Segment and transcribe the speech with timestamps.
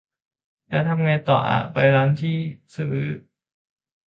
[0.69, 2.35] แล้วทำไงต่ออ่ะ ไปร้านที่
[2.75, 2.93] ซื้อ?